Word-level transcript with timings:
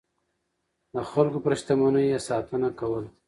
د 0.93 0.95
خلکو 1.11 1.37
پر 1.45 1.53
شتمنيو 1.59 2.07
يې 2.11 2.19
ساتنه 2.27 2.69
کوله. 2.79 3.09